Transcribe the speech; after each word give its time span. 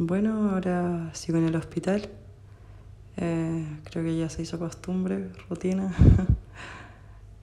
Bueno, 0.00 0.50
ahora 0.50 1.10
sigo 1.12 1.38
en 1.38 1.46
el 1.46 1.56
hospital. 1.56 2.08
Eh, 3.16 3.66
creo 3.82 4.04
que 4.04 4.16
ya 4.16 4.28
se 4.28 4.42
hizo 4.42 4.56
costumbre, 4.58 5.28
rutina. 5.50 5.92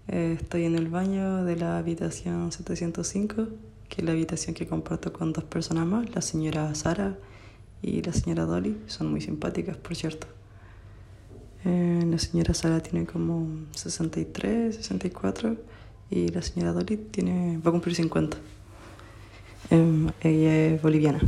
Eh, 0.07 0.37
estoy 0.39 0.65
en 0.65 0.75
el 0.75 0.87
baño 0.87 1.45
de 1.45 1.55
la 1.55 1.79
habitación 1.79 2.51
705, 2.51 3.47
que 3.89 4.01
es 4.01 4.05
la 4.05 4.11
habitación 4.11 4.53
que 4.53 4.67
comparto 4.67 5.11
con 5.11 5.33
dos 5.33 5.45
personas 5.45 5.87
más, 5.87 6.13
la 6.13 6.21
señora 6.21 6.75
Sara 6.75 7.17
y 7.81 8.03
la 8.03 8.13
señora 8.13 8.45
Dolly. 8.45 8.77
Son 8.85 9.09
muy 9.09 9.19
simpáticas, 9.19 9.77
por 9.77 9.95
cierto. 9.95 10.27
Eh, 11.65 12.03
la 12.07 12.19
señora 12.19 12.53
Sara 12.53 12.81
tiene 12.81 13.07
como 13.07 13.47
63, 13.71 14.75
64 14.75 15.57
y 16.11 16.27
la 16.27 16.43
señora 16.43 16.71
Dolly 16.71 16.97
tiene, 16.97 17.57
va 17.57 17.69
a 17.69 17.71
cumplir 17.71 17.95
50. 17.95 18.37
Em, 19.71 20.11
ella 20.21 20.67
es 20.67 20.81
boliviana. 20.83 21.19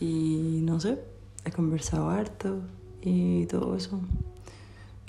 Y 0.00 0.60
no 0.62 0.80
sé, 0.80 0.98
he 1.44 1.52
conversado 1.52 2.08
harto 2.08 2.60
y 3.02 3.46
todo 3.46 3.76
eso. 3.76 4.00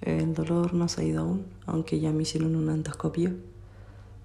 El 0.02 0.34
dolor 0.34 0.74
no 0.74 0.88
se 0.88 1.02
ha 1.02 1.04
ido 1.04 1.22
aún, 1.22 1.46
aunque 1.66 2.00
ya 2.00 2.12
me 2.12 2.24
hicieron 2.24 2.56
una 2.56 2.74
endoscopia. 2.74 3.34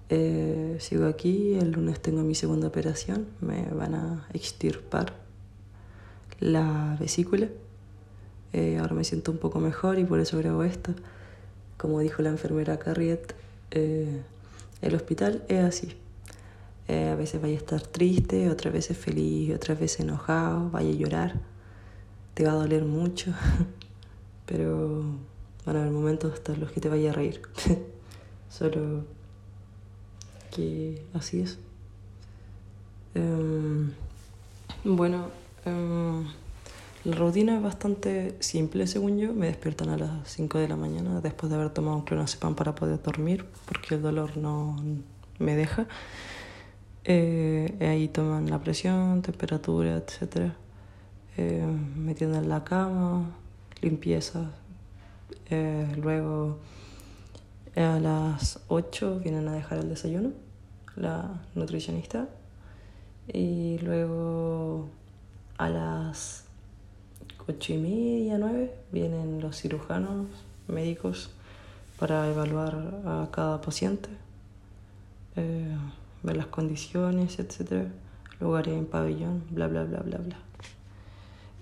Eh, 0.09 0.77
sigo 0.79 1.05
aquí, 1.05 1.53
el 1.55 1.71
lunes 1.71 1.99
tengo 2.01 2.23
mi 2.23 2.35
segunda 2.35 2.67
operación, 2.67 3.27
me 3.41 3.65
van 3.69 3.95
a 3.95 4.27
extirpar 4.33 5.13
la 6.39 6.97
vesícula. 6.99 7.47
Eh, 8.53 8.77
ahora 8.79 8.95
me 8.95 9.03
siento 9.03 9.31
un 9.31 9.37
poco 9.37 9.59
mejor 9.59 9.99
y 9.99 10.03
por 10.03 10.19
eso 10.19 10.37
grabo 10.37 10.63
esto. 10.63 10.93
Como 11.77 11.99
dijo 11.99 12.21
la 12.21 12.29
enfermera 12.29 12.79
Carriet, 12.79 13.35
eh, 13.71 14.21
el 14.81 14.95
hospital 14.95 15.43
es 15.47 15.63
así. 15.63 15.95
A 16.87 17.15
veces 17.15 17.41
vaya 17.41 17.55
a 17.55 17.57
estar 17.57 17.81
triste, 17.81 18.49
otras 18.49 18.73
veces 18.73 18.97
feliz, 18.97 19.53
otras 19.53 19.79
veces 19.79 20.01
enojado, 20.01 20.69
vaya 20.69 20.89
a 20.89 20.93
llorar. 20.93 21.39
Te 22.33 22.45
va 22.45 22.51
a 22.51 22.55
doler 22.55 22.85
mucho, 22.85 23.33
pero 24.45 25.03
van 25.65 25.75
a 25.75 25.81
haber 25.81 25.91
momentos 25.91 26.33
hasta 26.33 26.55
los 26.55 26.71
que 26.71 26.79
te 26.79 26.87
vaya 26.87 27.11
a 27.11 27.13
reír. 27.13 27.41
Solo 28.49 29.03
que 30.55 31.03
así 31.13 31.41
es. 31.41 31.59
Em, 33.15 33.91
bueno, 34.83 35.29
em, 35.65 36.25
la 37.03 37.15
rutina 37.15 37.57
es 37.57 37.63
bastante 37.63 38.35
simple 38.39 38.87
según 38.87 39.17
yo. 39.17 39.33
Me 39.33 39.47
despiertan 39.47 39.89
a 39.89 39.97
las 39.97 40.29
5 40.29 40.57
de 40.59 40.67
la 40.67 40.75
mañana 40.75 41.19
después 41.21 41.49
de 41.49 41.57
haber 41.57 41.71
tomado 41.71 41.97
un 41.97 42.03
clonazepam 42.03 42.55
para 42.55 42.75
poder 42.75 43.01
dormir 43.01 43.45
porque 43.65 43.95
el 43.95 44.01
dolor 44.01 44.37
no 44.37 44.75
me 45.39 45.55
deja. 45.55 45.87
Eh, 47.09 47.77
ahí 47.79 48.09
toman 48.09 48.49
la 48.49 48.59
presión, 48.59 49.21
temperatura, 49.21 49.95
etc. 49.95 50.51
Eh, 51.37 51.63
en 51.63 52.49
la 52.49 52.63
cama, 52.65 53.31
limpieza, 53.81 54.51
eh, 55.49 55.87
luego 56.01 56.57
a 57.77 57.99
las 57.99 58.59
8 58.67 59.19
vienen 59.23 59.47
a 59.47 59.53
dejar 59.53 59.79
el 59.79 59.89
desayuno, 59.89 60.31
la 60.97 61.41
nutricionista. 61.55 62.27
Y 63.31 63.77
luego 63.79 64.89
a 65.57 65.69
las 65.69 66.43
8 67.47 67.73
y 67.73 67.77
media, 67.77 68.37
9 68.37 68.73
vienen 68.91 69.39
los 69.41 69.61
cirujanos 69.61 70.27
médicos 70.67 71.31
para 71.97 72.29
evaluar 72.29 73.01
a 73.05 73.29
cada 73.31 73.61
paciente, 73.61 74.09
eh, 75.35 75.75
ver 76.23 76.37
las 76.37 76.47
condiciones, 76.47 77.39
etc. 77.39 77.87
Lugares 78.39 78.75
en 78.75 78.85
pabellón, 78.85 79.43
bla, 79.49 79.67
bla, 79.67 79.83
bla, 79.83 79.99
bla, 79.99 80.17
bla. 80.17 80.37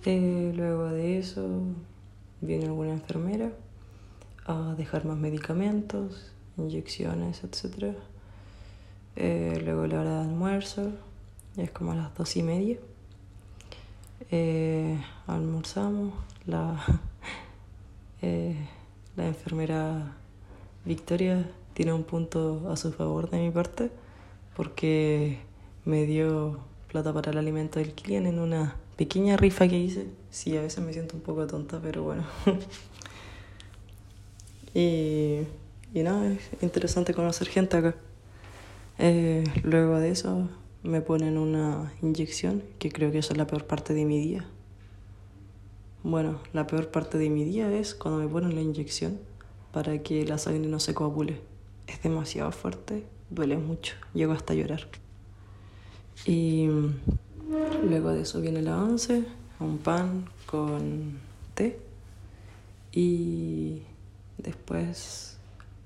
Eh, 0.06 0.53
luego 0.56 0.89
de 0.89 1.17
eso 1.17 1.48
viene 2.42 2.66
alguna 2.66 2.92
enfermera 2.92 3.52
a 4.45 4.76
dejar 4.78 5.06
más 5.06 5.17
medicamentos, 5.17 6.31
inyecciones, 6.58 7.44
etc. 7.44 7.95
Eh, 9.15 9.61
luego 9.64 9.88
la 9.88 10.02
hora 10.02 10.20
de 10.20 10.30
almuerzo, 10.30 10.92
es 11.58 11.71
como 11.71 11.94
a 11.94 11.95
las 11.95 12.15
dos 12.15 12.36
y 12.36 12.44
media. 12.44 12.77
Eh, 14.32 14.99
almorzamos, 15.27 16.14
la, 16.45 16.83
eh, 18.21 18.55
la 19.15 19.27
enfermera 19.27 20.15
Victoria 20.83 21.49
tiene 21.73 21.94
un 21.94 22.04
punto 22.04 22.70
a 22.71 22.77
su 22.77 22.92
favor 22.92 23.30
de 23.30 23.39
mi 23.39 23.52
parte 23.52 23.89
porque 24.55 25.39
me 25.83 26.05
dio 26.05 26.60
plata 26.92 27.14
para 27.14 27.32
el 27.32 27.38
alimento 27.38 27.80
del 27.80 27.93
cliente 27.93 28.30
en 28.30 28.39
una 28.39 28.76
pequeña 28.95 29.38
rifa 29.38 29.67
que 29.67 29.77
hice. 29.77 30.08
Sí, 30.32 30.58
a 30.58 30.61
veces 30.61 30.83
me 30.83 30.93
siento 30.93 31.16
un 31.16 31.21
poco 31.21 31.45
tonta, 31.48 31.80
pero 31.82 32.04
bueno. 32.04 32.23
y, 34.73 35.39
y 35.94 36.04
nada, 36.04 36.32
es 36.32 36.39
interesante 36.61 37.14
conocer 37.14 37.48
gente 37.48 37.77
acá. 37.77 37.95
Eh, 38.98 39.44
luego 39.64 39.99
de 39.99 40.11
eso 40.11 40.49
me 40.83 41.02
ponen 41.02 41.38
una 41.38 41.94
inyección, 42.02 42.64
que 42.80 42.92
creo 42.92 43.11
que 43.11 43.20
esa 43.20 43.33
es 43.33 43.38
la 43.38 43.48
peor 43.48 43.65
parte 43.65 43.94
de 43.94 44.05
mi 44.05 44.20
día. 44.20 44.45
Bueno, 46.04 46.39
la 46.54 46.67
peor 46.67 46.89
parte 46.89 47.17
de 47.17 47.30
mi 47.30 47.44
día 47.44 47.71
es 47.71 47.95
cuando 47.95 48.21
me 48.21 48.27
ponen 48.27 48.55
la 48.55 48.61
inyección 48.61 49.20
para 49.73 50.02
que 50.04 50.26
la 50.26 50.38
sangre 50.38 50.67
no 50.67 50.80
se 50.80 50.94
coagule. 50.94 51.42
Es 51.87 52.01
demasiado 52.01 52.51
fuerte, 52.51 53.05
duele 53.29 53.57
mucho, 53.57 53.95
llego 54.13 54.33
hasta 54.33 54.53
llorar. 54.53 54.87
Y 56.25 56.69
Luego 57.87 58.09
de 58.09 58.21
eso 58.21 58.41
viene 58.41 58.61
la 58.61 58.81
once, 58.81 59.23
un 59.59 59.77
pan 59.77 60.25
con 60.47 61.19
té 61.53 61.79
y 62.91 63.83
después 64.39 65.37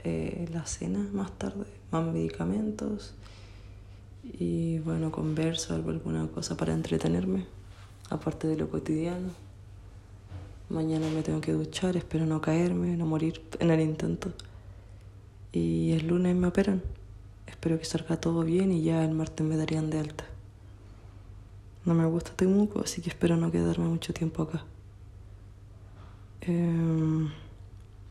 eh, 0.04 0.48
la 0.54 0.66
cena 0.66 1.06
más 1.12 1.38
tarde, 1.38 1.66
más 1.92 2.06
medicamentos 2.06 3.14
y 4.24 4.80
bueno, 4.80 5.12
converso, 5.12 5.76
algo, 5.76 5.90
alguna 5.90 6.28
cosa 6.28 6.56
para 6.56 6.74
entretenerme, 6.74 7.46
aparte 8.10 8.48
de 8.48 8.56
lo 8.56 8.70
cotidiano. 8.70 9.32
Mañana 10.70 11.08
me 11.10 11.24
tengo 11.24 11.42
que 11.42 11.52
duchar, 11.52 11.98
espero 11.98 12.26
no 12.26 12.40
caerme, 12.40 12.96
no 12.96 13.06
morir 13.06 13.42
en 13.60 13.72
el 13.72 13.82
intento. 13.82 14.32
Y 15.52 15.92
el 15.94 16.08
lunes 16.08 16.36
me 16.36 16.48
operan. 16.48 16.84
Espero 17.48 17.80
que 17.80 17.86
salga 17.86 18.18
todo 18.18 18.44
bien 18.44 18.72
y 18.72 18.84
ya 18.84 19.04
el 19.04 19.14
martes 19.14 19.46
me 19.46 19.58
darían 19.58 19.90
de 19.90 20.00
alta. 20.00 20.26
No 21.86 21.94
me 21.94 22.06
gusta 22.06 22.32
Temuco, 22.36 22.82
así 22.82 23.02
que 23.02 23.10
espero 23.10 23.36
no 23.38 23.52
quedarme 23.52 23.88
mucho 23.88 24.14
tiempo 24.14 24.44
acá. 24.44 24.64
Em, 26.42 27.30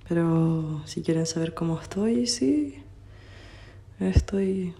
pero 0.08 0.82
si 0.86 1.02
quieren 1.02 1.26
saber 1.26 1.54
cómo 1.54 1.80
estoy, 1.80 2.26
sí, 2.26 2.82
estoy 4.00 4.74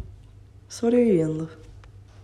sobreviviendo. 0.69 1.49